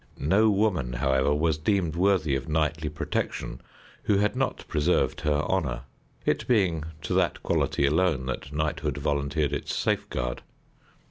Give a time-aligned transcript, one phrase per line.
[0.17, 3.61] No woman, however, was deemed worthy of knightly protection
[4.05, 5.83] who had not preserved her honor,
[6.25, 10.41] it being to that quality alone that knighthood volunteered its safeguard.